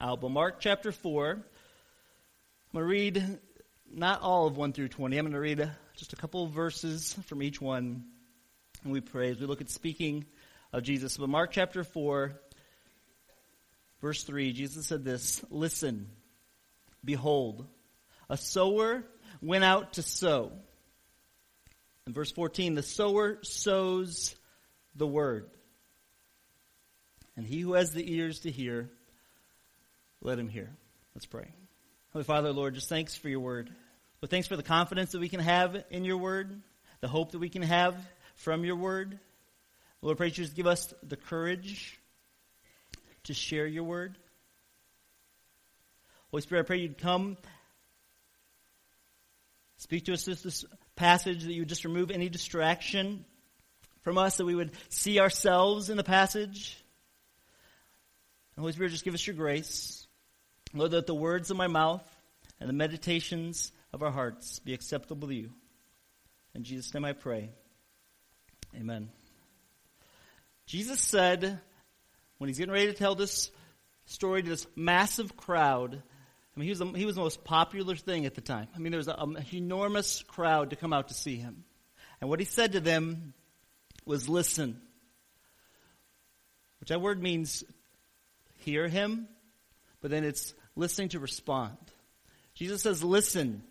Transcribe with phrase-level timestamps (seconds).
[0.00, 0.32] album.
[0.32, 1.32] Mark chapter 4.
[1.32, 1.42] I'm
[2.72, 3.38] going to read
[3.92, 5.18] not all of 1 through 20.
[5.18, 8.04] I'm going to read just a couple of verses from each one.
[8.82, 10.24] And we pray as we look at speaking
[10.72, 11.18] of Jesus.
[11.18, 12.32] But Mark chapter 4,
[14.00, 16.08] verse 3, Jesus said this Listen,
[17.04, 17.66] behold,
[18.30, 19.04] a sower
[19.42, 20.52] went out to sow.
[22.06, 24.34] In verse 14, the sower sows
[24.94, 25.50] the word.
[27.36, 28.88] And he who has the ears to hear,
[30.22, 30.70] let him hear.
[31.14, 31.48] Let's pray.
[32.12, 33.70] Holy Father, Lord, just thanks for your word.
[34.20, 36.60] But thanks for the confidence that we can have in your word,
[37.00, 37.94] the hope that we can have
[38.34, 39.18] from your word.
[40.02, 41.98] Lord, pray you just give us the courage
[43.24, 44.16] to share your word.
[46.30, 47.36] Holy Spirit, I pray you'd come,
[49.78, 50.64] speak to us this, this
[50.96, 53.24] passage, that you would just remove any distraction
[54.02, 56.76] from us, that we would see ourselves in the passage.
[58.56, 59.99] And Holy Spirit, just give us your grace.
[60.72, 62.04] Lord, let the words of my mouth
[62.60, 65.50] and the meditations of our hearts be acceptable to you.
[66.54, 67.50] In Jesus' name I pray.
[68.76, 69.08] Amen.
[70.66, 71.58] Jesus said,
[72.38, 73.50] when he's getting ready to tell this
[74.06, 77.96] story to this massive crowd, I mean, he was, the, he was the most popular
[77.96, 78.68] thing at the time.
[78.74, 81.64] I mean, there was an enormous crowd to come out to see him.
[82.20, 83.34] And what he said to them
[84.04, 84.80] was, listen.
[86.78, 87.64] Which that word means
[88.58, 89.26] hear him,
[90.00, 91.76] but then it's listening to respond.
[92.54, 93.62] Jesus says, listen.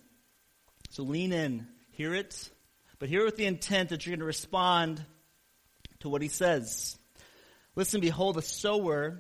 [0.92, 2.50] So lean in, hear it,
[3.00, 5.04] but hear it with the intent that you're going to respond
[6.00, 6.98] to what he says.
[7.76, 9.20] Listen, behold, a sower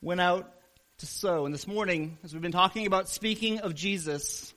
[0.00, 0.52] went out
[0.98, 1.44] to sow.
[1.44, 4.52] And this morning, as we've been talking about speaking of Jesus,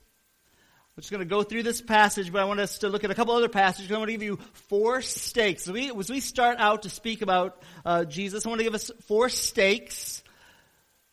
[0.96, 3.10] I'm just going to go through this passage, but I want us to look at
[3.10, 3.90] a couple other passages.
[3.90, 4.38] I want to give you
[4.68, 5.66] four stakes.
[5.66, 8.74] As we, as we start out to speak about uh, Jesus, I want to give
[8.74, 10.22] us four stakes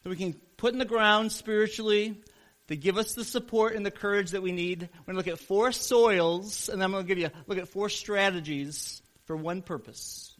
[0.03, 2.21] that we can put in the ground spiritually
[2.67, 4.81] to give us the support and the courage that we need.
[4.81, 7.69] We're going to look at four soils, and I'm going to give you look at
[7.69, 10.35] four strategies for one purpose,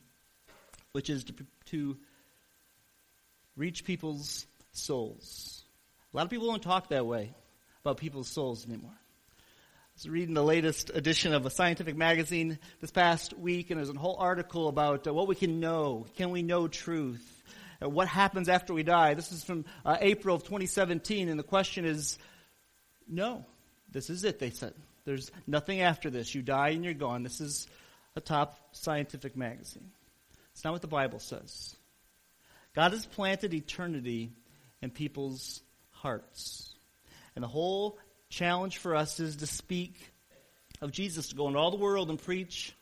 [0.91, 1.33] which is to,
[1.67, 1.97] to
[3.55, 5.63] reach people's souls.
[6.13, 7.33] A lot of people don't talk that way
[7.81, 8.91] about people's souls anymore.
[8.91, 13.89] I was reading the latest edition of a scientific magazine this past week, and there's
[13.89, 16.07] a whole article about uh, what we can know.
[16.17, 17.25] Can we know truth?
[17.79, 19.13] What happens after we die.
[19.13, 22.17] This is from uh, April of 2017, and the question is
[23.07, 23.45] no,
[23.91, 24.73] this is it, they said.
[25.05, 26.35] There's nothing after this.
[26.35, 27.23] You die and you're gone.
[27.23, 27.67] This is
[28.15, 29.91] a top scientific magazine.
[30.51, 31.75] It's not what the Bible says.
[32.75, 34.31] God has planted eternity
[34.81, 36.75] in people's hearts.
[37.35, 37.97] And the whole
[38.29, 39.95] challenge for us is to speak
[40.81, 42.75] of Jesus, to go into all the world and preach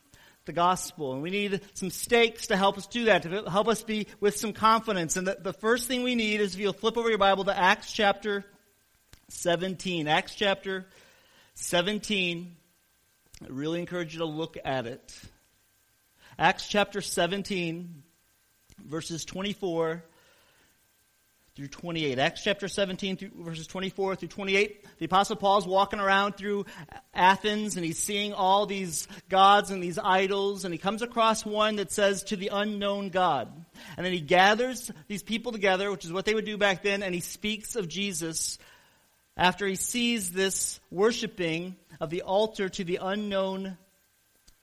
[0.48, 1.12] the gospel.
[1.12, 4.36] And we need some stakes to help us do that, to help us be with
[4.36, 5.16] some confidence.
[5.16, 7.56] And the, the first thing we need is if you'll flip over your Bible to
[7.56, 8.44] Acts chapter
[9.28, 10.08] 17.
[10.08, 10.86] Acts chapter
[11.54, 12.56] 17.
[13.42, 15.14] I really encourage you to look at it.
[16.38, 18.02] Acts chapter 17,
[18.86, 20.02] verses 24
[21.58, 22.20] through 28.
[22.20, 24.86] Acts chapter 17 through verses 24 through 28.
[24.98, 26.66] The apostle Paul's walking around through
[27.12, 31.74] Athens and he's seeing all these gods and these idols and he comes across one
[31.76, 33.52] that says to the unknown God.
[33.96, 37.02] And then he gathers these people together, which is what they would do back then,
[37.02, 38.56] and he speaks of Jesus
[39.36, 43.76] after he sees this worshiping of the altar to the unknown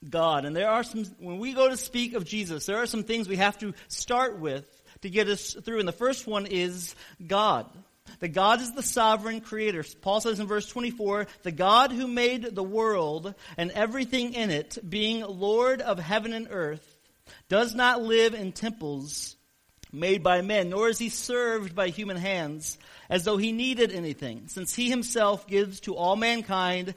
[0.08, 0.46] God.
[0.46, 3.28] And there are some, when we go to speak of Jesus, there are some things
[3.28, 4.64] we have to start with
[5.02, 5.78] to get us through.
[5.78, 7.66] And the first one is God.
[8.20, 9.84] The God is the sovereign creator.
[10.00, 14.78] Paul says in verse 24, the God who made the world and everything in it,
[14.88, 16.96] being Lord of heaven and earth,
[17.48, 19.36] does not live in temples
[19.92, 24.48] made by men, nor is he served by human hands as though he needed anything,
[24.48, 26.94] since he himself gives to all mankind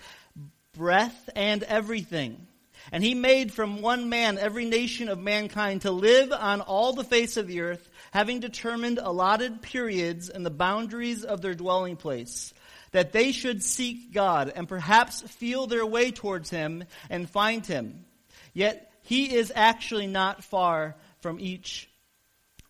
[0.73, 2.47] breath and everything.
[2.91, 7.03] And he made from one man every nation of mankind to live on all the
[7.03, 12.53] face of the earth, having determined allotted periods and the boundaries of their dwelling place,
[12.91, 18.05] that they should seek God and perhaps feel their way towards him and find him.
[18.53, 21.89] Yet he is actually not far from each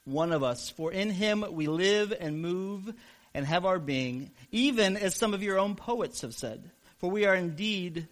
[0.04, 2.94] one of us, for in him we live and move
[3.34, 6.72] and have our being, even as some of your own poets have said.
[6.98, 8.08] For we are indeed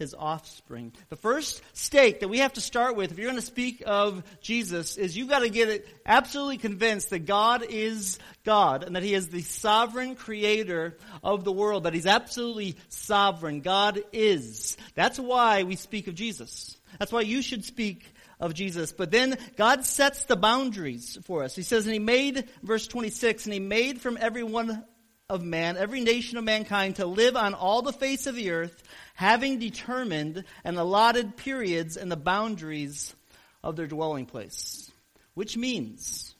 [0.00, 0.92] his offspring.
[1.10, 4.24] The first stake that we have to start with, if you're going to speak of
[4.40, 9.04] Jesus, is you've got to get it absolutely convinced that God is God and that
[9.04, 13.60] he is the sovereign creator of the world, that he's absolutely sovereign.
[13.60, 14.76] God is.
[14.94, 16.76] That's why we speak of Jesus.
[16.98, 18.92] That's why you should speak of Jesus.
[18.92, 21.54] But then God sets the boundaries for us.
[21.54, 24.82] He says, and he made, verse 26, and he made from every one
[25.30, 28.82] of man, every nation of mankind to live on all the face of the earth,
[29.14, 33.14] having determined and allotted periods and the boundaries
[33.62, 34.90] of their dwelling place.
[35.34, 36.34] Which means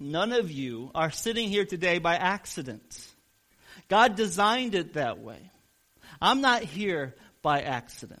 [0.00, 3.06] none of you are sitting here today by accident.
[3.88, 5.50] God designed it that way.
[6.20, 8.20] I'm not here by accident.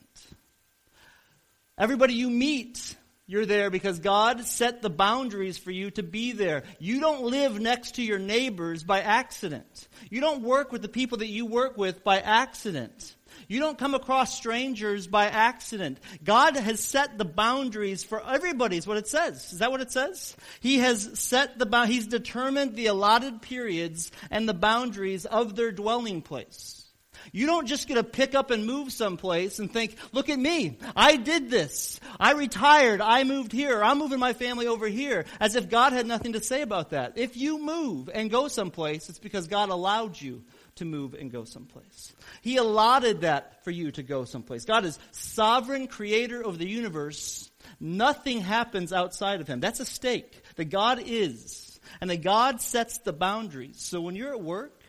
[1.76, 2.94] Everybody you meet,
[3.30, 6.64] you're there because God set the boundaries for you to be there.
[6.80, 9.86] You don't live next to your neighbors by accident.
[10.10, 13.14] You don't work with the people that you work with by accident.
[13.46, 16.00] You don't come across strangers by accident.
[16.24, 19.52] God has set the boundaries for everybody, is what it says.
[19.52, 20.36] Is that what it says?
[20.58, 25.70] He has set the, bound, he's determined the allotted periods and the boundaries of their
[25.70, 26.84] dwelling place.
[27.32, 30.78] You don't just get to pick up and move someplace and think, look at me.
[30.96, 32.00] I did this.
[32.18, 33.00] I retired.
[33.00, 33.82] I moved here.
[33.82, 35.24] I'm moving my family over here.
[35.38, 37.16] As if God had nothing to say about that.
[37.16, 40.42] If you move and go someplace, it's because God allowed you
[40.76, 42.12] to move and go someplace.
[42.42, 44.64] He allotted that for you to go someplace.
[44.64, 47.50] God is sovereign creator of the universe.
[47.78, 49.60] Nothing happens outside of him.
[49.60, 51.78] That's a stake that God is.
[52.00, 53.80] And that God sets the boundaries.
[53.80, 54.79] So when you're at work,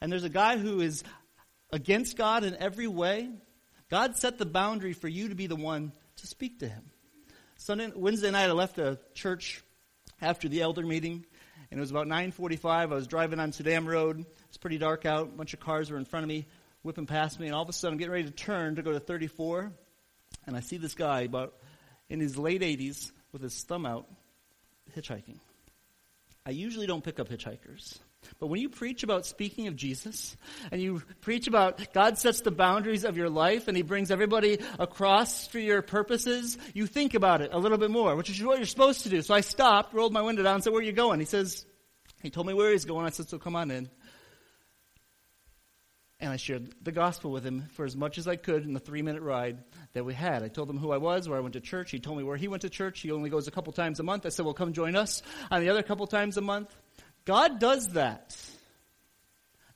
[0.00, 1.04] and there's a guy who is
[1.72, 3.30] against God in every way,
[3.90, 6.90] God set the boundary for you to be the one to speak to him.
[7.56, 9.62] Sunday, Wednesday night, I left the church
[10.22, 11.26] after the elder meeting,
[11.70, 12.64] and it was about 9:45.
[12.64, 14.24] I was driving on Sudam Road.
[14.48, 15.28] It's pretty dark out.
[15.28, 16.46] A bunch of cars were in front of me,
[16.82, 18.92] whipping past me, and all of a sudden, I'm getting ready to turn to go
[18.92, 19.72] to 34,
[20.46, 21.54] and I see this guy about
[22.08, 24.08] in his late 80s with his thumb out,
[24.96, 25.38] hitchhiking.
[26.46, 27.98] I usually don't pick up hitchhikers.
[28.38, 30.36] But when you preach about speaking of Jesus,
[30.70, 34.58] and you preach about God sets the boundaries of your life and He brings everybody
[34.78, 38.58] across for your purposes, you think about it a little bit more, which is what
[38.58, 39.22] you're supposed to do.
[39.22, 41.20] So I stopped, rolled my window down, and said, Where are you going?
[41.20, 41.64] He says,
[42.22, 43.06] He told me where he's going.
[43.06, 43.88] I said, So come on in.
[46.22, 48.80] And I shared the gospel with him for as much as I could in the
[48.80, 49.56] three minute ride
[49.94, 50.42] that we had.
[50.42, 51.90] I told him who I was, where I went to church.
[51.90, 53.00] He told me where he went to church.
[53.00, 54.26] He only goes a couple times a month.
[54.26, 56.74] I said, Well, come join us on the other couple times a month.
[57.30, 58.36] God does that.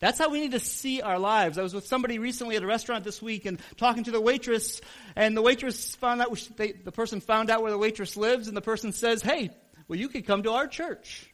[0.00, 1.56] That's how we need to see our lives.
[1.56, 4.80] I was with somebody recently at a restaurant this week and talking to the waitress,
[5.14, 8.56] and the waitress found out, they, the person found out where the waitress lives, and
[8.56, 9.50] the person says, Hey,
[9.86, 11.32] well, you could come to our church.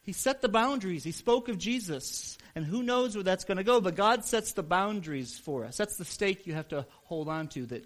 [0.00, 1.04] He set the boundaries.
[1.04, 2.38] He spoke of Jesus.
[2.54, 5.76] And who knows where that's going to go, but God sets the boundaries for us.
[5.76, 7.84] That's the stake you have to hold on to that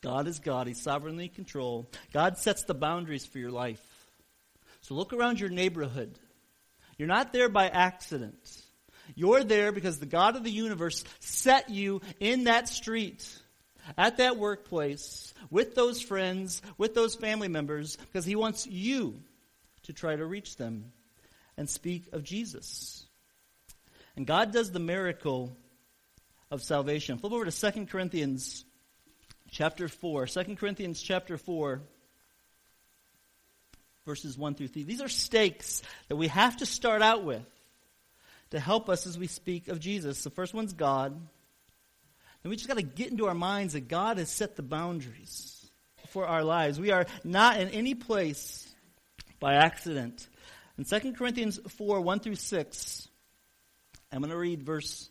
[0.00, 0.66] God is God.
[0.66, 1.90] He's sovereignly in control.
[2.14, 3.82] God sets the boundaries for your life.
[4.86, 6.16] So look around your neighborhood.
[6.96, 8.38] You're not there by accident.
[9.16, 13.28] You're there because the God of the universe set you in that street,
[13.98, 19.20] at that workplace, with those friends, with those family members, because He wants you
[19.82, 20.92] to try to reach them
[21.56, 23.04] and speak of Jesus.
[24.14, 25.56] And God does the miracle
[26.48, 27.18] of salvation.
[27.18, 28.64] Flip over to 2 Corinthians
[29.50, 30.26] chapter 4.
[30.26, 31.82] 2 Corinthians chapter 4
[34.06, 34.84] verses 1 through 3.
[34.84, 37.44] These are stakes that we have to start out with
[38.50, 40.22] to help us as we speak of Jesus.
[40.22, 41.12] The first one's God.
[41.12, 45.68] And we just got to get into our minds that God has set the boundaries
[46.08, 46.80] for our lives.
[46.80, 48.72] We are not in any place
[49.40, 50.28] by accident.
[50.78, 53.08] In 2 Corinthians 4 1 through 6,
[54.12, 55.10] I'm going to read verse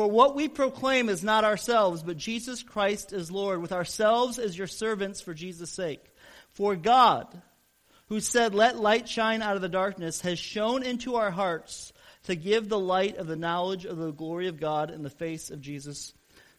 [0.00, 4.56] For what we proclaim is not ourselves, but Jesus Christ is Lord, with ourselves as
[4.56, 6.02] your servants for Jesus' sake.
[6.52, 7.26] For God,
[8.08, 11.92] who said, Let light shine out of the darkness, has shone into our hearts
[12.22, 15.50] to give the light of the knowledge of the glory of God in the face
[15.50, 16.14] of Jesus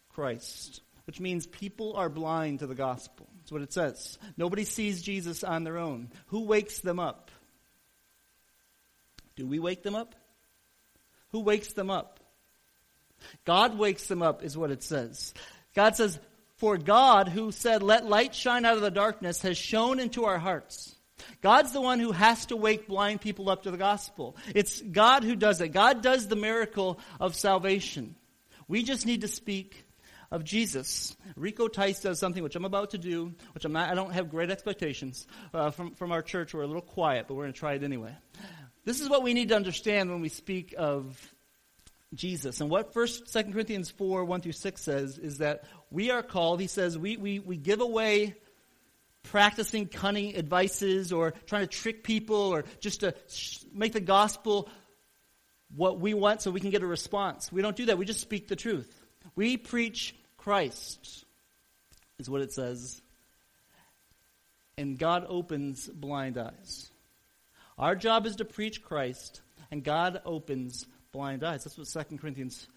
[0.10, 0.84] Christ.
[1.08, 3.28] Which means people are blind to the gospel.
[3.40, 4.20] That's what it says.
[4.38, 6.12] Nobody sees Jesus on their own.
[6.28, 7.32] Who wakes them up?
[9.36, 10.14] Do we wake them up?
[11.32, 12.20] Who wakes them up?
[13.46, 15.34] God wakes them up, is what it says.
[15.76, 16.20] God says,
[16.58, 20.40] For God, who said, Let light shine out of the darkness, has shone into our
[20.40, 20.96] hearts.
[21.42, 24.36] God's the one who has to wake blind people up to the gospel.
[24.54, 25.70] It's God who does it.
[25.70, 28.16] God does the miracle of salvation.
[28.68, 29.86] We just need to speak
[30.32, 31.16] of Jesus.
[31.36, 34.30] Rico Tice does something which I'm about to do, which I'm not, I don't have
[34.30, 36.54] great expectations uh, from, from our church.
[36.54, 38.16] We're a little quiet, but we're going to try it anyway.
[38.86, 41.34] This is what we need to understand when we speak of
[42.14, 42.62] Jesus.
[42.62, 46.60] And what First, Second Corinthians 4, 1 through 6 says is that we are called,
[46.60, 48.36] he says, we, we, we give away
[49.24, 53.14] practicing cunning advices or trying to trick people or just to
[53.74, 54.68] make the gospel
[55.76, 57.52] what we want so we can get a response.
[57.52, 57.98] We don't do that.
[57.98, 58.94] We just speak the truth.
[59.36, 61.24] We preach Christ,
[62.20, 63.02] is what it says.
[64.78, 66.90] And God opens blind eyes.
[67.78, 71.64] Our job is to preach Christ, and God opens blind eyes.
[71.64, 72.68] That's what 2 Corinthians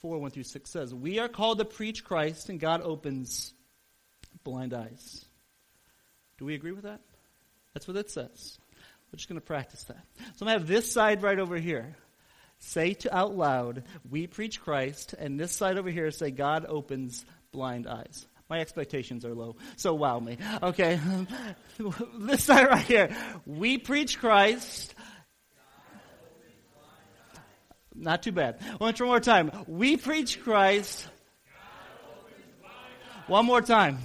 [0.00, 0.94] 4 1 through 6 says.
[0.94, 3.52] We are called to preach Christ, and God opens
[4.44, 5.24] blind eyes.
[6.38, 7.00] Do we agree with that?
[7.74, 8.58] That's what it says.
[9.10, 10.04] We're just going to practice that.
[10.18, 11.96] So I'm going to have this side right over here
[12.60, 17.24] say to out loud, we preach Christ, and this side over here say, God opens
[17.52, 18.26] blind eyes.
[18.50, 20.38] My expectations are low, so wow me.
[20.62, 20.98] Okay,
[22.18, 23.14] this side right here,
[23.46, 24.94] we preach Christ.
[27.98, 28.60] Not too bad.
[28.78, 29.50] One more time.
[29.66, 31.08] We preach Christ.
[33.26, 33.98] One more time.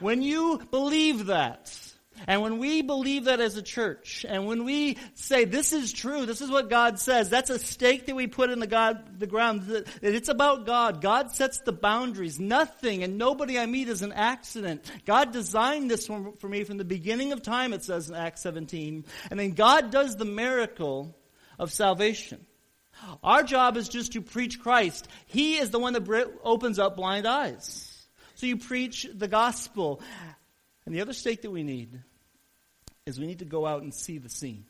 [0.00, 1.91] When you believe that,
[2.26, 6.26] and when we believe that as a church, and when we say this is true,
[6.26, 9.26] this is what God says, that's a stake that we put in the God, the
[9.26, 9.62] ground.
[9.62, 11.00] That it's about God.
[11.00, 12.38] God sets the boundaries.
[12.38, 14.90] Nothing and nobody I meet is an accident.
[15.06, 19.04] God designed this for me from the beginning of time, it says in Acts 17.
[19.30, 21.16] And then God does the miracle
[21.58, 22.46] of salvation.
[23.22, 25.08] Our job is just to preach Christ.
[25.26, 27.88] He is the one that opens up blind eyes.
[28.34, 30.00] So you preach the gospel.
[30.84, 32.02] And the other stake that we need
[33.06, 34.64] is we need to go out and see the scene.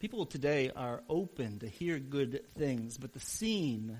[0.00, 3.96] People today are open to hear good things, but the scene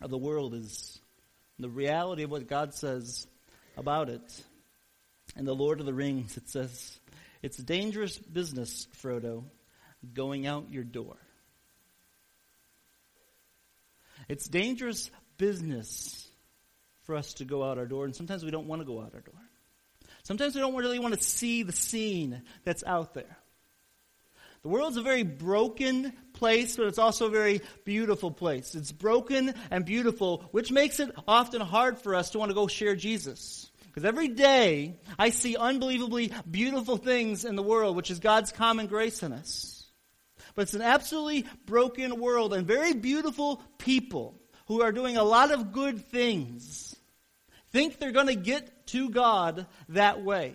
[0.00, 1.00] of the world is
[1.58, 3.26] the reality of what God says
[3.76, 4.44] about it.
[5.36, 7.00] In the Lord of the Rings, it says,
[7.42, 9.44] It's dangerous business, Frodo,
[10.14, 11.16] going out your door.
[14.28, 16.28] It's dangerous business
[17.02, 19.14] for us to go out our door, and sometimes we don't want to go out
[19.14, 19.47] our door.
[20.28, 23.38] Sometimes we don't really want to see the scene that's out there.
[24.60, 28.74] The world's a very broken place, but it's also a very beautiful place.
[28.74, 32.66] It's broken and beautiful, which makes it often hard for us to want to go
[32.66, 33.70] share Jesus.
[33.86, 38.86] Because every day I see unbelievably beautiful things in the world, which is God's common
[38.86, 39.90] grace in us.
[40.54, 45.52] But it's an absolutely broken world and very beautiful people who are doing a lot
[45.52, 46.97] of good things
[47.72, 50.54] think they're going to get to God that way.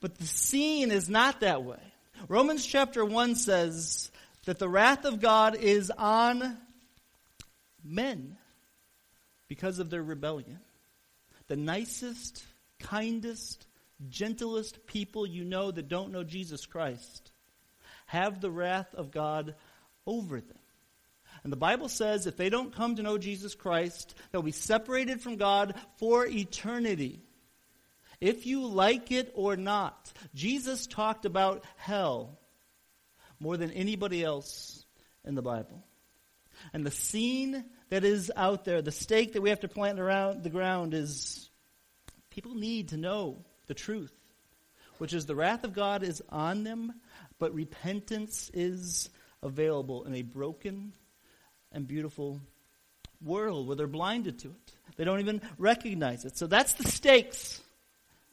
[0.00, 1.80] But the scene is not that way.
[2.28, 4.10] Romans chapter 1 says
[4.44, 6.56] that the wrath of God is on
[7.82, 8.36] men
[9.48, 10.60] because of their rebellion.
[11.48, 12.44] The nicest,
[12.80, 13.66] kindest,
[14.08, 17.30] gentlest people you know that don't know Jesus Christ
[18.06, 19.54] have the wrath of God
[20.06, 20.58] over them.
[21.44, 25.20] And the Bible says if they don't come to know Jesus Christ, they'll be separated
[25.20, 27.20] from God for eternity.
[28.20, 32.38] If you like it or not, Jesus talked about hell
[33.38, 34.86] more than anybody else
[35.24, 35.84] in the Bible.
[36.72, 40.42] And the scene that is out there, the stake that we have to plant around
[40.42, 41.50] the ground is
[42.30, 44.14] people need to know the truth,
[44.96, 46.94] which is the wrath of God is on them,
[47.38, 49.10] but repentance is
[49.42, 50.94] available in a broken
[51.74, 52.40] and beautiful
[53.22, 54.72] world where they're blinded to it.
[54.96, 56.38] They don't even recognize it.
[56.38, 57.60] So that's the stakes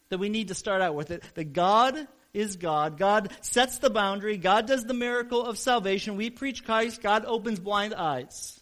[0.10, 1.12] that we need to start out with.
[1.12, 2.98] It that God is God.
[2.98, 4.38] God sets the boundary.
[4.38, 6.16] God does the miracle of salvation.
[6.16, 7.02] We preach Christ.
[7.02, 8.60] God opens blind eyes.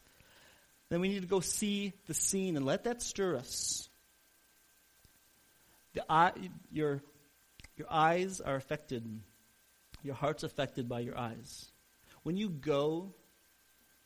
[0.90, 3.88] Then we need to go see the scene and let that stir us.
[5.94, 6.32] The eye,
[6.72, 7.02] your,
[7.78, 9.22] your eyes are affected.
[10.04, 11.68] Your heart's affected by your eyes.
[12.24, 13.14] When you go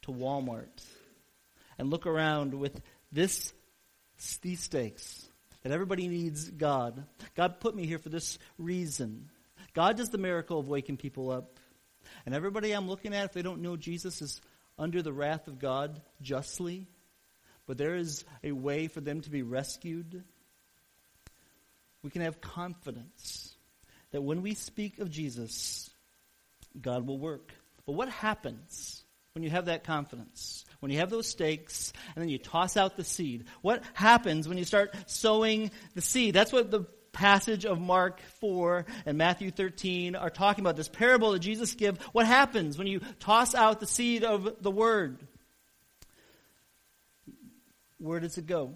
[0.03, 0.83] to Walmart
[1.77, 2.81] and look around with
[3.11, 3.53] this,
[4.41, 5.27] these stakes
[5.63, 7.05] that everybody needs God.
[7.35, 9.29] God put me here for this reason.
[9.73, 11.59] God does the miracle of waking people up.
[12.25, 14.41] And everybody I'm looking at, if they don't know Jesus, is
[14.77, 16.87] under the wrath of God justly.
[17.65, 20.23] But there is a way for them to be rescued.
[22.03, 23.55] We can have confidence
[24.11, 25.89] that when we speak of Jesus,
[26.79, 27.53] God will work.
[27.85, 29.02] But what happens
[29.33, 32.95] when you have that confidence, when you have those stakes, and then you toss out
[32.95, 33.45] the seed.
[33.63, 36.35] What happens when you start sowing the seed?
[36.35, 41.31] That's what the passage of Mark 4 and Matthew 13 are talking about this parable
[41.31, 41.99] that Jesus give.
[42.11, 45.17] What happens when you toss out the seed of the word?
[47.97, 48.75] Where does it go?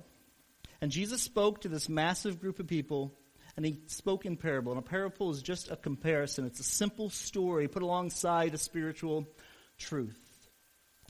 [0.82, 3.14] And Jesus spoke to this massive group of people,
[3.58, 4.72] and he spoke in parable.
[4.72, 6.46] And a parable is just a comparison.
[6.46, 9.28] It's a simple story put alongside a spiritual
[9.78, 10.27] truth.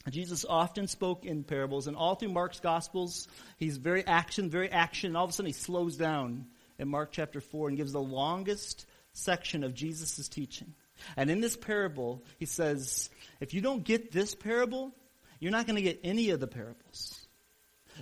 [0.09, 5.09] Jesus often spoke in parables, and all through Mark's Gospels, he's very action, very action.
[5.09, 6.45] And all of a sudden, he slows down
[6.79, 10.73] in Mark chapter 4 and gives the longest section of Jesus' teaching.
[11.15, 13.09] And in this parable, he says,
[13.39, 14.95] if you don't get this parable,
[15.39, 17.19] you're not going to get any of the parables.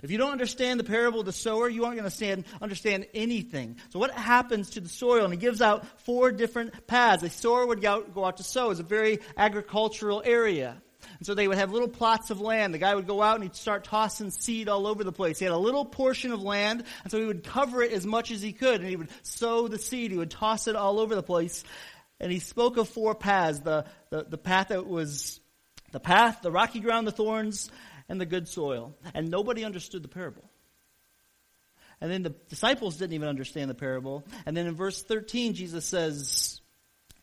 [0.02, 3.76] If you don't understand the parable of the sower, you aren't going to understand, anything.
[3.88, 5.24] So what happens to the soil?
[5.24, 7.22] And he gives out four different paths.
[7.22, 8.70] A sower would go out, go out to sow.
[8.70, 10.82] It's a very agricultural area.
[11.18, 12.74] And so they would have little plots of land.
[12.74, 15.38] The guy would go out and he'd start tossing seed all over the place.
[15.38, 18.30] He had a little portion of land, and so he would cover it as much
[18.30, 20.10] as he could, and he would sow the seed.
[20.10, 21.64] He would toss it all over the place.
[22.20, 23.60] And he spoke of four paths.
[23.60, 25.40] The, the, the path that was
[25.92, 27.70] the path, the rocky ground, the thorns,
[28.08, 28.94] and the good soil.
[29.14, 30.44] And nobody understood the parable.
[32.00, 34.24] And then the disciples didn't even understand the parable.
[34.44, 36.60] And then in verse 13, Jesus says,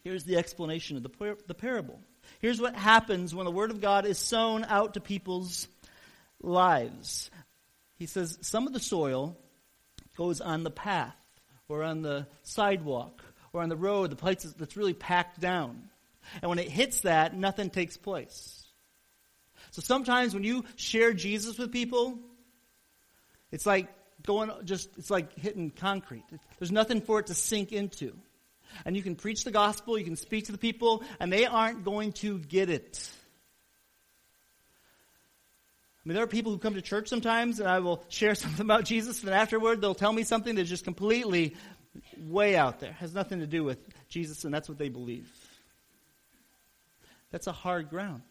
[0.04, 2.00] here's the explanation of the, par- the parable.
[2.44, 5.66] Here's what happens when the Word of God is sown out to people's
[6.42, 7.32] lives.
[7.96, 9.38] He says, some of the soil
[10.18, 11.16] goes on the path,
[11.70, 13.24] or on the sidewalk,
[13.54, 15.88] or on the road, the place that's really packed down.
[16.42, 18.66] And when it hits that, nothing takes place.
[19.72, 22.20] So sometimes when you share Jesus with people,
[23.54, 23.88] it's like
[24.22, 26.26] going just, it's like hitting concrete.
[26.60, 28.18] There's nothing for it to sink into.
[28.86, 31.84] And you can preach the gospel, you can speak to the people, and they aren't
[31.84, 33.10] going to get it.
[36.06, 38.62] I mean, there are people who come to church sometimes, and I will share something
[38.62, 41.56] about Jesus, and afterward they'll tell me something that's just completely
[42.18, 43.78] way out there, has nothing to do with
[44.10, 45.30] Jesus, and that's what they believe.
[47.32, 48.22] That's a hard ground.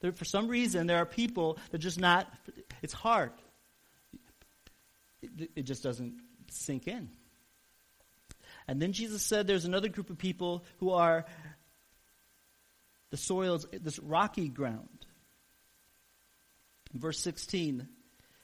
[0.00, 2.26] There, for some reason, there are people that just not,
[2.82, 3.32] it's hard.
[5.22, 6.14] It, it just doesn't
[6.50, 7.10] sink in.
[8.70, 11.26] And then Jesus said there's another group of people who are
[13.10, 15.06] the soils, this rocky ground.
[16.94, 17.86] Verse 16, it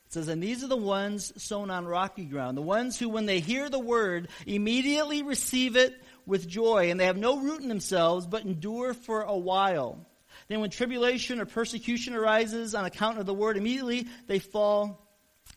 [0.08, 3.38] says, And these are the ones sown on rocky ground, the ones who, when they
[3.38, 5.94] hear the word, immediately receive it
[6.26, 10.08] with joy, and they have no root in themselves, but endure for a while.
[10.48, 15.05] Then when tribulation or persecution arises on account of the word, immediately they fall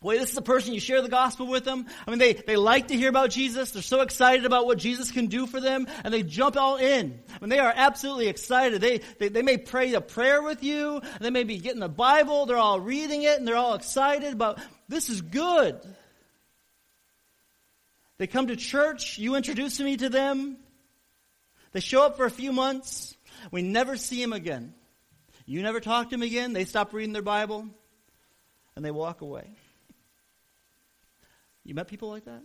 [0.02, 0.16] away.
[0.16, 1.84] This is a person you share the gospel with them.
[2.06, 3.72] I mean, they, they like to hear about Jesus.
[3.72, 7.20] They're so excited about what Jesus can do for them, and they jump all in.
[7.28, 8.80] I mean, they are absolutely excited.
[8.80, 11.02] They, they, they may pray a prayer with you.
[11.20, 12.46] They may be getting the Bible.
[12.46, 14.58] They're all reading it, and they're all excited about,
[14.88, 15.78] this is good.
[18.16, 19.18] They come to church.
[19.18, 20.56] You introduce me to them.
[21.72, 23.14] They show up for a few months.
[23.50, 24.72] We never see them again.
[25.44, 26.54] You never talk to them again.
[26.54, 27.66] They stop reading their Bible
[28.76, 29.50] and they walk away.
[31.64, 32.42] You met people like that?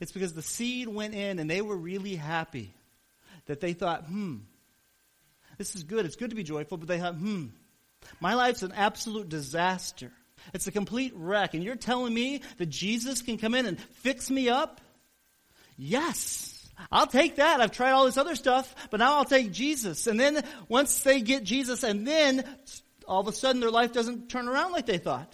[0.00, 2.74] It's because the seed went in and they were really happy
[3.46, 4.38] that they thought, hmm,
[5.58, 6.04] this is good.
[6.04, 7.46] It's good to be joyful, but they thought, hmm,
[8.20, 10.10] my life's an absolute disaster.
[10.52, 11.54] It's a complete wreck.
[11.54, 14.80] And you're telling me that Jesus can come in and fix me up?
[15.76, 16.68] Yes.
[16.90, 17.60] I'll take that.
[17.60, 20.06] I've tried all this other stuff, but now I'll take Jesus.
[20.06, 22.44] And then once they get Jesus, and then
[23.06, 25.32] all of a sudden their life doesn't turn around like they thought.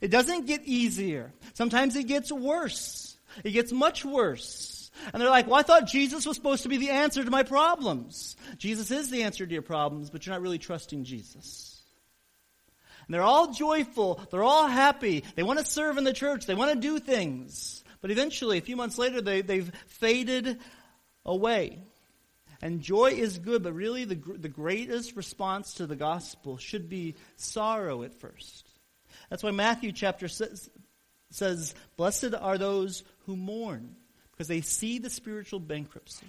[0.00, 1.32] It doesn't get easier.
[1.54, 3.16] Sometimes it gets worse.
[3.44, 4.90] It gets much worse.
[5.12, 7.42] And they're like, well, I thought Jesus was supposed to be the answer to my
[7.42, 8.36] problems.
[8.58, 11.80] Jesus is the answer to your problems, but you're not really trusting Jesus.
[13.06, 14.20] And they're all joyful.
[14.30, 15.24] They're all happy.
[15.34, 16.46] They want to serve in the church.
[16.46, 17.82] They want to do things.
[18.00, 20.58] But eventually, a few months later, they, they've faded
[21.24, 21.82] away.
[22.60, 27.16] And joy is good, but really the, the greatest response to the gospel should be
[27.36, 28.68] sorrow at first.
[29.32, 30.68] That's why Matthew chapter says,
[31.30, 33.96] says Blessed are those who mourn,
[34.30, 36.26] because they see the spiritual bankruptcy.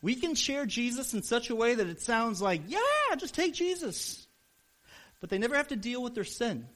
[0.00, 2.80] We can share Jesus in such a way that it sounds like, yeah,
[3.18, 4.26] just take Jesus.
[5.20, 6.66] But they never have to deal with their sin.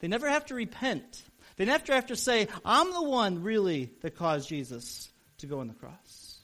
[0.00, 1.22] They never have to repent.
[1.56, 5.68] They never have to say, I'm the one really that caused Jesus to go on
[5.68, 6.40] the cross.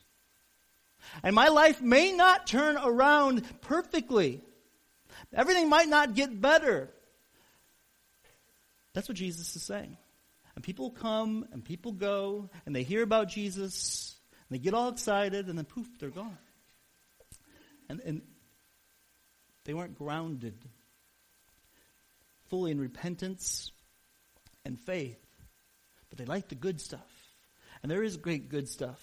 [1.22, 4.40] And my life may not turn around perfectly.
[5.30, 6.88] Everything might not get better.
[8.94, 9.96] That's what Jesus is saying.
[10.54, 14.16] And people come and people go and they hear about Jesus
[14.48, 16.38] and they get all excited and then poof, they're gone.
[17.88, 18.22] And, and
[19.64, 20.54] they weren't grounded
[22.48, 23.70] fully in repentance
[24.64, 25.18] and faith.
[26.08, 27.00] But they like the good stuff.
[27.82, 29.00] And there is great good stuff.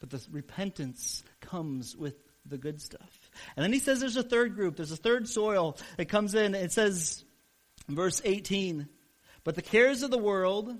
[0.00, 2.14] But the repentance comes with
[2.46, 3.30] the good stuff.
[3.56, 4.76] And then he says there's a third group.
[4.76, 6.54] There's a third soil that comes in.
[6.54, 7.24] It says,
[7.88, 8.88] verse 18,
[9.44, 10.76] but the cares of the world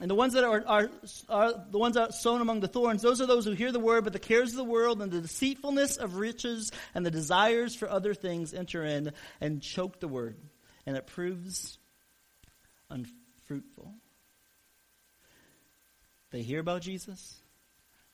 [0.00, 0.90] and the ones that are, are,
[1.28, 3.78] are, the ones that are sown among the thorns, those are those who hear the
[3.78, 7.74] word, but the cares of the world and the deceitfulness of riches and the desires
[7.74, 10.36] for other things enter in and choke the word,
[10.86, 11.78] and it proves
[12.90, 13.94] unfruitful.
[16.30, 17.40] They hear about Jesus,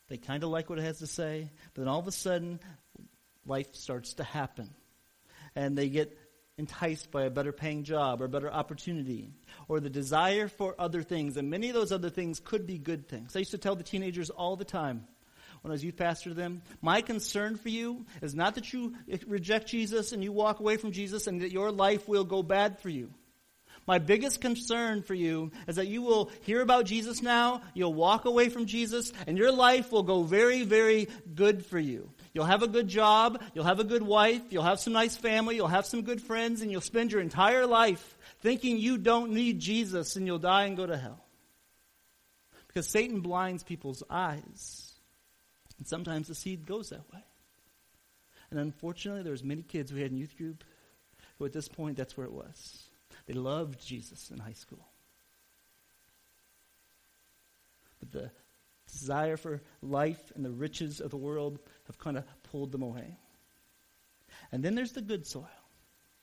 [0.09, 2.59] they kind of like what it has to say, but then all of a sudden,
[3.47, 4.69] life starts to happen.
[5.55, 6.17] And they get
[6.59, 9.31] enticed by a better paying job or a better opportunity
[9.69, 11.37] or the desire for other things.
[11.37, 13.35] And many of those other things could be good things.
[13.35, 15.07] I used to tell the teenagers all the time
[15.63, 18.95] when I was youth pastor to them, my concern for you is not that you
[19.27, 22.79] reject Jesus and you walk away from Jesus and that your life will go bad
[22.79, 23.11] for you.
[23.87, 28.27] My biggest concern for you is that you will hear about Jesus now, you'll walk
[28.27, 32.11] away from Jesus, and your life will go very, very good for you.
[32.33, 35.57] You'll have a good job, you'll have a good wife, you'll have some nice family,
[35.57, 39.61] you'll have some good friends, and you'll spend your entire life thinking you don't need
[39.61, 41.25] Jesus and you'll die and go to hell.
[42.67, 44.93] Because Satan blinds people's eyes.
[45.79, 47.25] And sometimes the seed goes that way.
[48.51, 50.65] And unfortunately, there's many kids we had in youth group
[51.39, 52.85] who at this point, that's where it was.
[53.27, 54.87] They loved Jesus in high school.
[58.01, 58.31] But the
[58.93, 63.19] desire for life and the riches of the world have kind of pulled them away.
[64.53, 65.49] And then there's the good soil.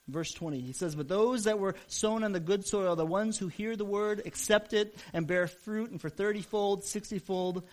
[0.07, 3.37] Verse 20, he says, But those that were sown on the good soil, the ones
[3.37, 7.63] who hear the word, accept it, and bear fruit, and for 30 fold, 60 fold,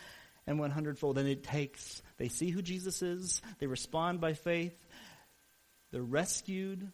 [0.47, 1.19] and 100 fold.
[1.19, 4.77] And it takes, they see who Jesus is, they respond by faith,
[5.91, 6.91] they're rescued,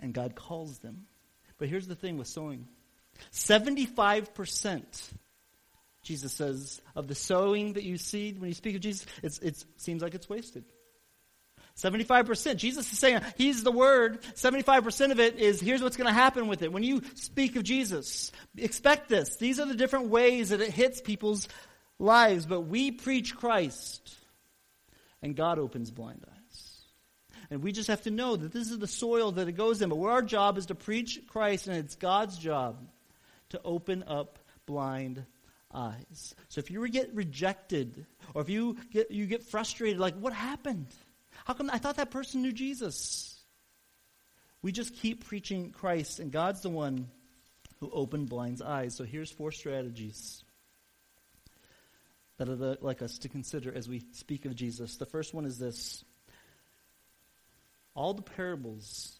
[0.00, 1.06] and God calls them.
[1.58, 2.66] But here's the thing with sowing
[3.32, 4.82] 75%,
[6.04, 10.02] Jesus says, of the sowing that you see when you speak of Jesus, it seems
[10.02, 10.64] like it's wasted.
[11.76, 12.56] 75%.
[12.56, 14.22] Jesus is saying He's the Word.
[14.34, 16.72] 75% of it is here's what's going to happen with it.
[16.72, 19.36] When you speak of Jesus, expect this.
[19.36, 21.48] These are the different ways that it hits people's
[21.98, 22.46] lives.
[22.46, 24.14] But we preach Christ,
[25.20, 26.80] and God opens blind eyes.
[27.50, 29.88] And we just have to know that this is the soil that it goes in.
[29.88, 32.88] But our job is to preach Christ, and it's God's job
[33.48, 35.24] to open up blind
[35.74, 36.34] eyes.
[36.48, 40.86] So if you get rejected, or if you get, you get frustrated, like, what happened?
[41.44, 43.38] How come I thought that person knew Jesus?
[44.62, 47.08] We just keep preaching Christ, and God's the one
[47.80, 48.94] who opened blind's eyes.
[48.94, 50.42] So here's four strategies
[52.38, 54.96] that are like us to consider as we speak of Jesus.
[54.96, 56.04] The first one is this
[57.94, 59.18] all the parables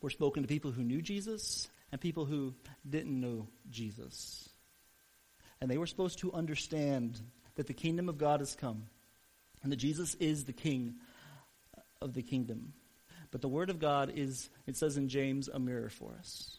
[0.00, 2.54] were spoken to people who knew Jesus and people who
[2.88, 4.47] didn't know Jesus.
[5.60, 7.20] And they were supposed to understand
[7.56, 8.84] that the kingdom of God has come
[9.62, 10.94] and that Jesus is the king
[12.00, 12.72] of the kingdom.
[13.30, 16.56] But the Word of God is, it says in James, a mirror for us.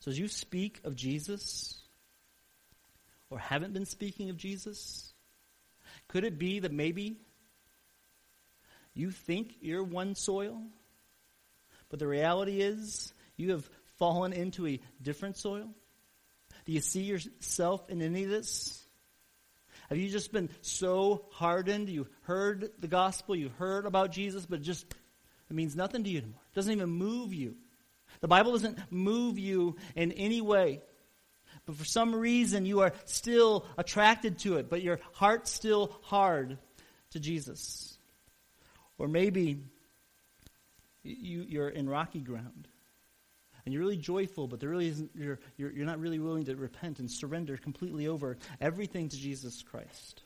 [0.00, 1.80] So as you speak of Jesus,
[3.30, 5.12] or haven't been speaking of Jesus,
[6.08, 7.16] could it be that maybe
[8.92, 10.60] you think you're one soil,
[11.88, 15.68] but the reality is you have fallen into a different soil?
[16.70, 18.80] Do you see yourself in any of this?
[19.88, 21.88] Have you just been so hardened?
[21.88, 26.18] You heard the gospel, you heard about Jesus, but just it means nothing to you
[26.18, 26.40] anymore.
[26.52, 27.56] It doesn't even move you.
[28.20, 30.80] The Bible doesn't move you in any way.
[31.66, 36.56] But for some reason, you are still attracted to it, but your heart's still hard
[37.10, 37.98] to Jesus.
[38.96, 39.58] Or maybe
[41.02, 42.68] you, you're in rocky ground
[43.70, 46.56] and you're really joyful, but there really isn't, you're, you're, you're not really willing to
[46.56, 50.22] repent and surrender completely over everything to Jesus Christ.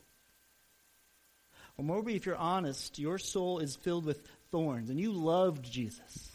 [1.77, 6.31] Or maybe if you're honest, your soul is filled with thorns, and you loved Jesus,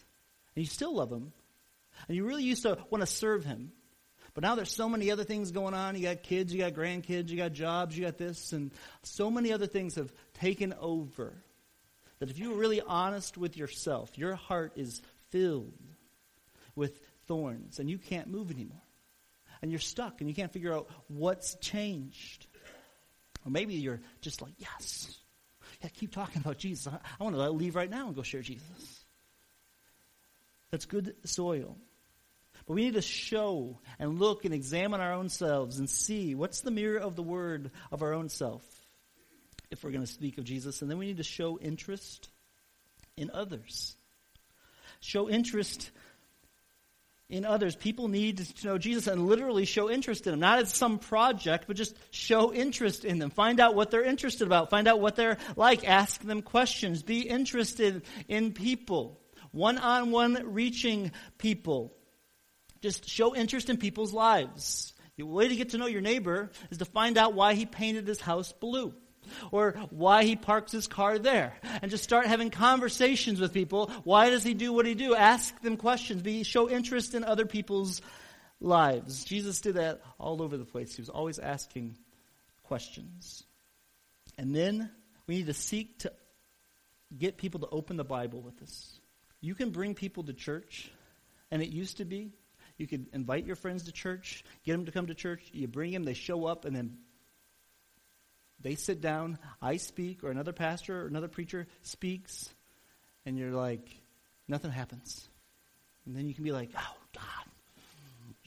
[0.55, 1.33] and you still love him,
[2.07, 3.71] and you really used to want to serve him.
[4.35, 5.95] But now there's so many other things going on.
[5.95, 8.69] You got kids, you got grandkids, you got jobs, you got this, and
[9.01, 11.33] so many other things have taken over.
[12.19, 15.73] That if you were really honest with yourself, your heart is filled
[16.79, 18.81] with thorns and you can't move anymore.
[19.61, 22.47] And you're stuck and you can't figure out what's changed.
[23.45, 25.15] Or maybe you're just like, yes.
[25.83, 26.87] Yeah, keep talking about Jesus.
[26.91, 29.03] I, I want to leave right now and go share Jesus.
[30.71, 31.77] That's good soil.
[32.65, 36.61] But we need to show and look and examine our own selves and see what's
[36.61, 38.63] the mirror of the word of our own self
[39.71, 40.81] if we're going to speak of Jesus.
[40.81, 42.29] And then we need to show interest
[43.17, 43.95] in others.
[44.99, 45.91] Show interest
[47.29, 47.75] in others.
[47.75, 50.39] People need to know Jesus and literally show interest in them.
[50.39, 53.29] Not as some project, but just show interest in them.
[53.29, 54.69] Find out what they're interested about.
[54.69, 55.87] Find out what they're like.
[55.87, 57.03] Ask them questions.
[57.03, 59.19] Be interested in people.
[59.51, 61.93] One on one reaching people.
[62.81, 64.93] Just show interest in people's lives.
[65.17, 68.07] The way to get to know your neighbor is to find out why he painted
[68.07, 68.93] his house blue
[69.51, 71.53] or why he parks his car there.
[71.81, 73.91] And just start having conversations with people.
[74.03, 75.15] Why does he do what he do?
[75.15, 76.21] Ask them questions.
[76.21, 78.01] Be show interest in other people's
[78.59, 79.23] lives.
[79.23, 80.95] Jesus did that all over the place.
[80.95, 81.97] He was always asking
[82.63, 83.43] questions.
[84.37, 84.89] And then
[85.27, 86.13] we need to seek to
[87.17, 88.99] get people to open the bible with us.
[89.41, 90.91] You can bring people to church
[91.51, 92.33] and it used to be
[92.79, 95.41] you could invite your friends to church, get them to come to church.
[95.51, 96.97] You bring them, they show up, and then
[98.61, 99.39] they sit down.
[99.61, 102.53] I speak, or another pastor or another preacher speaks,
[103.25, 103.89] and you're like,
[104.47, 105.27] nothing happens.
[106.05, 107.48] And then you can be like, oh, God,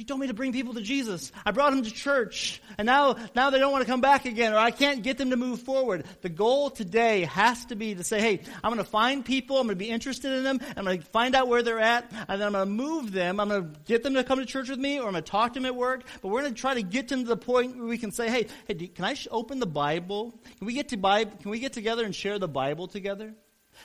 [0.03, 1.31] you told me to bring people to Jesus.
[1.47, 2.61] I brought them to church.
[2.77, 5.31] And now, now they don't want to come back again, or I can't get them
[5.31, 6.05] to move forward.
[6.23, 9.59] The goal today has to be to say, hey, I'm going to find people.
[9.59, 10.59] I'm going to be interested in them.
[10.77, 12.11] I'm going to find out where they're at.
[12.29, 13.39] And then I'm going to move them.
[13.39, 15.31] I'm going to get them to come to church with me, or I'm going to
[15.31, 16.03] talk to them at work.
[16.21, 18.29] But we're going to try to get them to the point where we can say,
[18.29, 20.37] hey, hey, can I open the Bible?
[20.59, 21.37] Can we get to Bible?
[21.41, 23.35] Can we get together and share the Bible together?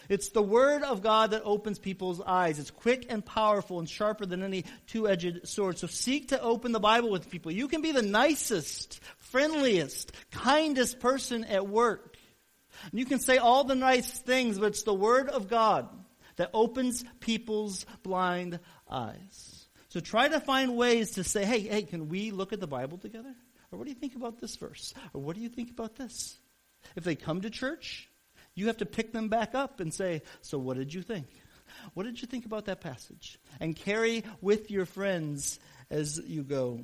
[0.10, 2.60] It's the Word of God that opens people's eyes.
[2.60, 5.78] It's quick and powerful and sharper than any two edged sword.
[5.78, 7.52] So seek to open the Bible with people.
[7.52, 12.18] You can be the nicest, friendliest, kindest person at work.
[12.92, 15.90] And you can say all the nice things, but it's the Word of God
[16.38, 19.68] that opens people's blind eyes.
[19.90, 22.98] So try to find ways to say, hey, hey, can we look at the Bible
[22.98, 23.34] together?
[23.72, 24.94] Or what do you think about this verse?
[25.14, 26.38] Or what do you think about this?
[26.96, 28.10] If they come to church,
[28.58, 31.28] you have to pick them back up and say, So, what did you think?
[31.93, 33.38] What did you think about that passage?
[33.60, 35.60] And carry with your friends
[35.91, 36.82] as you go.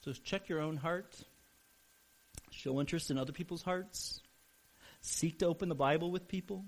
[0.00, 1.14] So, check your own heart.
[2.50, 4.20] Show interest in other people's hearts.
[5.02, 6.64] Seek to open the Bible with people.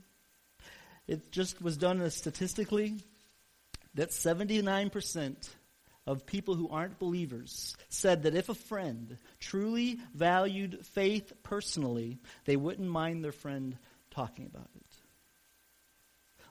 [1.07, 2.97] It just was done statistically
[3.95, 5.49] that 79%
[6.07, 12.57] of people who aren't believers said that if a friend truly valued faith personally, they
[12.57, 13.77] wouldn't mind their friend
[14.11, 14.85] talking about it.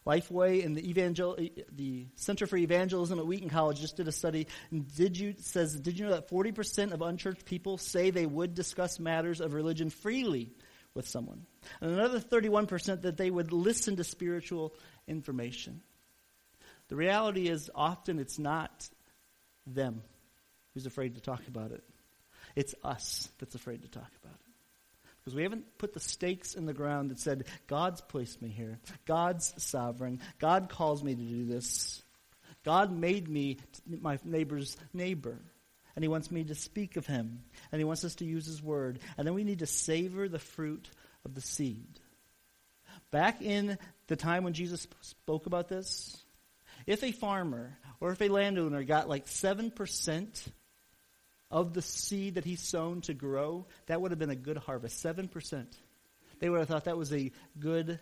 [0.06, 4.12] Lifeway and the, evangel- eh, the Center for Evangelism at Wheaton College just did a
[4.12, 4.48] study.
[4.72, 8.54] And did you says did you know that 40% of unchurched people say they would
[8.54, 10.52] discuss matters of religion freely
[10.94, 11.46] with someone,
[11.82, 14.76] and another 31% that they would listen to spiritual
[15.08, 15.82] information.
[16.90, 18.90] The reality is often it's not
[19.66, 20.02] them
[20.74, 21.84] who's afraid to talk about it.
[22.56, 24.54] It's us that's afraid to talk about it.
[25.20, 28.80] Because we haven't put the stakes in the ground that said, God's placed me here.
[29.06, 30.20] God's sovereign.
[30.40, 32.04] God calls me to do this.
[32.66, 35.38] God made me my neighbor's neighbor.
[35.96, 37.40] And he wants me to speak of him.
[37.72, 39.00] And he wants us to use his word.
[39.18, 40.90] And then we need to savor the fruit
[41.24, 42.00] of the seed.
[43.12, 46.23] Back in the time when Jesus spoke about this,
[46.86, 50.48] if a farmer or if a landowner got like 7%
[51.50, 55.04] of the seed that he sown to grow, that would have been a good harvest.
[55.04, 55.66] 7%.
[56.40, 58.00] They would have thought that was a good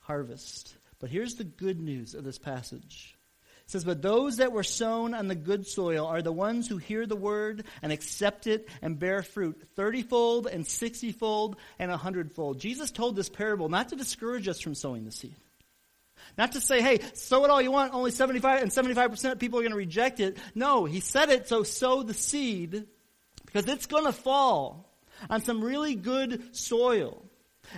[0.00, 0.74] harvest.
[0.98, 3.16] But here's the good news of this passage.
[3.64, 6.78] It says, But those that were sown on the good soil are the ones who
[6.78, 12.58] hear the word and accept it and bear fruit, thirtyfold and sixtyfold and a hundredfold.
[12.58, 15.36] Jesus told this parable not to discourage us from sowing the seed.
[16.38, 19.58] Not to say, hey, sow it all you want, only 75 and 75% of people
[19.58, 20.38] are going to reject it.
[20.54, 22.86] No, he said it, so sow the seed
[23.44, 24.90] because it's going to fall
[25.28, 27.24] on some really good soil.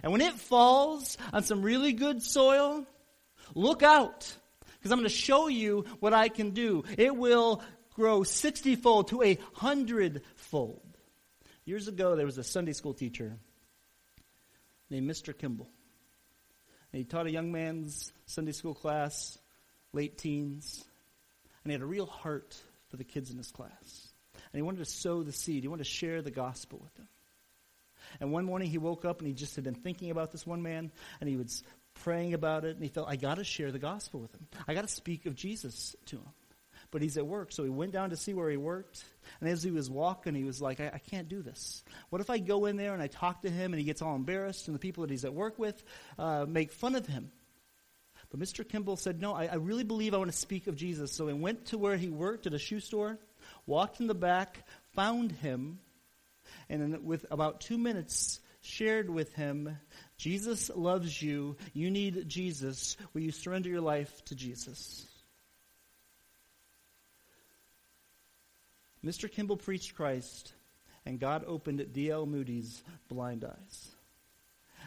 [0.03, 2.87] And when it falls on some really good soil,
[3.55, 4.33] look out
[4.79, 6.85] because I'm going to show you what I can do.
[6.97, 7.63] It will
[7.95, 10.81] grow 60 fold to a hundred fold.
[11.65, 13.37] Years ago, there was a Sunday school teacher
[14.91, 15.37] named Mr.
[15.37, 15.71] Kimball.
[16.93, 19.39] And he taught a young man's Sunday school class,
[19.93, 20.85] late teens.
[21.65, 22.57] And he had a real heart
[22.91, 24.09] for the kids in his class.
[24.35, 25.63] And he wanted to sow the seed.
[25.63, 27.09] He wanted to share the gospel with them.
[28.21, 30.63] And one morning he woke up and he just had been thinking about this one
[30.63, 31.63] man and he was
[31.95, 34.47] praying about it and he felt, I got to share the gospel with him.
[34.69, 36.29] I got to speak of Jesus to him
[36.93, 37.51] but he's at work.
[37.51, 39.03] So he went down to see where he worked.
[39.41, 41.83] And as he was walking, he was like, I, I, can't do this.
[42.11, 44.15] What if I go in there and I talk to him and he gets all
[44.15, 45.83] embarrassed and the people that he's at work with
[46.19, 47.33] uh, make fun of him?
[48.31, 48.67] But Mr.
[48.69, 51.13] Kimball said, No, I, I really believe I want to speak of Jesus.
[51.13, 53.19] So he went to where he worked at a shoe store,
[53.67, 55.79] walked in the back, found him,
[56.69, 59.77] and then with about two minutes, shared with him
[60.23, 61.57] Jesus loves you.
[61.73, 62.97] You need Jesus.
[63.13, 65.05] Will you surrender your life to Jesus?
[69.05, 69.31] Mr.
[69.31, 70.53] Kimball preached Christ,
[71.05, 72.27] and God opened D.L.
[72.27, 73.91] Moody's blind eyes.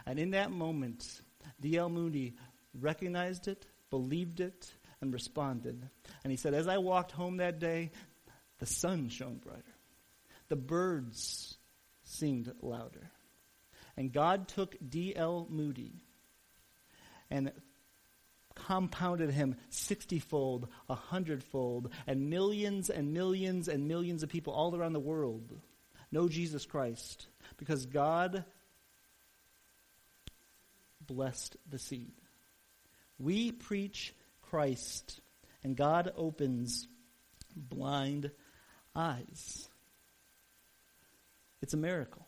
[0.06, 1.21] And in that moment,
[1.60, 1.89] D.L.
[1.89, 2.36] Moody
[2.80, 5.89] recognized it, believed it, and responded.
[6.23, 7.91] And he said, As I walked home that day,
[8.60, 9.63] the sun shone brighter.
[10.47, 11.58] The birds
[12.04, 13.12] seemed louder.
[13.97, 15.47] And God took D.L.
[15.49, 15.93] Moody
[17.30, 17.51] and
[18.56, 24.76] compounded him 60 fold, 100 fold, and millions and millions and millions of people all
[24.76, 25.52] around the world
[26.12, 28.46] know Jesus Christ because God
[31.06, 32.13] blessed the seed.
[33.20, 35.20] We preach Christ,
[35.63, 36.88] and God opens
[37.56, 38.32] blind
[38.96, 39.70] eyes.
[41.62, 42.26] It's a miracle.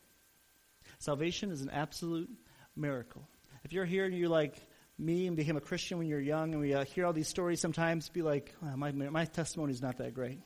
[1.00, 2.30] Salvation is an absolute
[2.76, 3.28] miracle.
[3.63, 4.56] If you're here and you're like
[5.00, 7.62] me and became a Christian when you're young, and we uh, hear all these stories
[7.62, 10.40] sometimes, be like, oh, my, my testimony's not that great.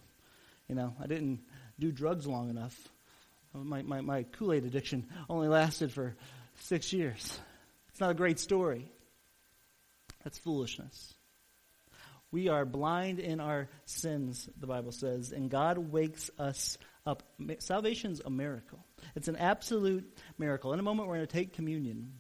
[0.67, 1.41] You know, I didn't
[1.79, 2.77] do drugs long enough.
[3.53, 6.15] My, my, my Kool Aid addiction only lasted for
[6.61, 7.39] six years.
[7.89, 8.89] It's not a great story.
[10.23, 11.13] That's foolishness.
[12.31, 17.23] We are blind in our sins, the Bible says, and God wakes us up.
[17.59, 18.79] Salvation's a miracle.
[19.15, 20.71] It's an absolute miracle.
[20.71, 22.13] In a moment, we're going to take communion,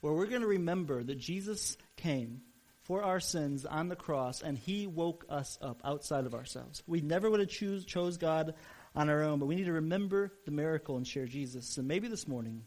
[0.00, 2.42] where we're going to remember that Jesus came
[2.82, 6.82] for our sins on the cross, and he woke us up outside of ourselves.
[6.86, 8.54] We never would have choose, chose God
[8.94, 11.76] on our own, but we need to remember the miracle and share Jesus.
[11.76, 12.62] And maybe this morning,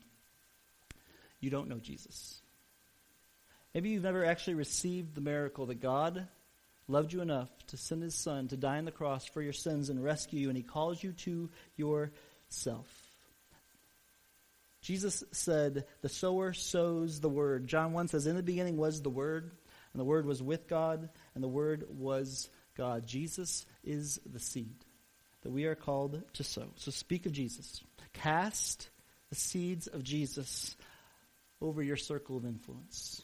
[1.39, 2.39] you don't know Jesus.
[3.73, 6.27] Maybe you've never actually received the miracle that God
[6.87, 9.89] loved you enough to send his son to die on the cross for your sins
[9.89, 13.00] and rescue you, and he calls you to yourself.
[14.81, 17.67] Jesus said, The sower sows the word.
[17.67, 19.51] John 1 says, In the beginning was the word,
[19.93, 23.05] and the word was with God, and the word was God.
[23.05, 24.75] Jesus is the seed
[25.43, 26.67] that we are called to sow.
[26.75, 27.81] So speak of Jesus.
[28.13, 28.89] Cast
[29.29, 30.75] the seeds of Jesus
[31.61, 33.21] over your circle of influence.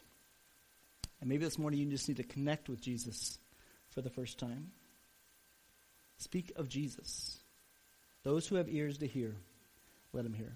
[1.20, 3.40] And maybe this morning you just need to connect with Jesus
[3.90, 4.72] for the first time.
[6.20, 7.38] Speak of Jesus.
[8.24, 9.36] Those who have ears to hear,
[10.14, 10.56] let them hear.